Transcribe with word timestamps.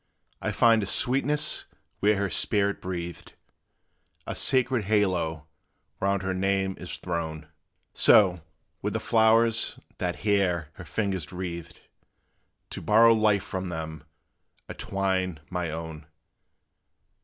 I 0.41 0.51
find 0.51 0.81
a 0.81 0.87
sweetness 0.87 1.65
where 1.99 2.15
her 2.17 2.31
spirit 2.31 2.81
breathed: 2.81 3.33
A 4.25 4.33
sacred 4.33 4.85
halo 4.85 5.45
round 5.99 6.23
her 6.23 6.33
name 6.33 6.75
is 6.79 6.97
thrown; 6.97 7.47
So, 7.93 8.41
with 8.81 8.93
the 8.93 8.99
flowers 8.99 9.79
that 9.99 10.15
here 10.25 10.69
her 10.73 10.85
fingers 10.85 11.31
wreathed 11.31 11.81
To 12.71 12.81
borrow 12.81 13.13
life 13.13 13.43
from 13.43 13.69
them, 13.69 14.03
I 14.67 14.73
twine 14.73 15.39
my 15.51 15.69
own. 15.69 16.07